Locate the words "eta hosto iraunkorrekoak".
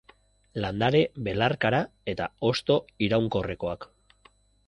2.15-3.87